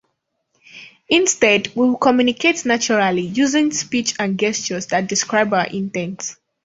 [1.09, 6.37] Instead, we'll communicate naturally, using speech and gestures that describe our intent...